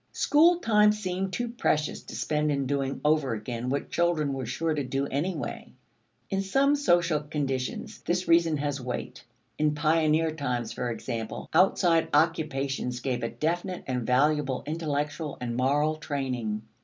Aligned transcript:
School 0.13 0.57
time 0.57 0.91
seemed 0.91 1.31
too 1.31 1.47
precious 1.47 2.01
to 2.05 2.15
spend 2.15 2.51
in 2.51 2.65
doing 2.65 3.01
over 3.05 3.35
again 3.35 3.69
what 3.69 3.91
children 3.91 4.33
were 4.33 4.47
sure 4.47 4.73
to 4.73 4.83
do 4.83 5.05
any 5.05 5.35
way. 5.35 5.73
In 6.31 6.41
some 6.41 6.75
social 6.75 7.19
conditions, 7.19 7.99
this 7.99 8.27
reason 8.27 8.57
has 8.57 8.81
weight. 8.81 9.23
In 9.59 9.75
pioneer 9.75 10.31
times, 10.33 10.71
for 10.71 10.89
example, 10.89 11.47
outside 11.53 12.09
occupations 12.15 12.99
gave 12.99 13.21
a 13.21 13.29
definite 13.29 13.83
and 13.85 14.01
valuable 14.01 14.63
intellectual 14.65 15.37
and 15.39 15.55
moral 15.55 15.97
training. 15.97 16.63